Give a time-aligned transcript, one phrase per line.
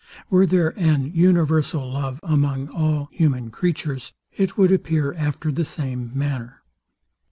[0.31, 6.11] Were there an universal love among all human creatures, it would appear after the same
[6.15, 6.63] manner.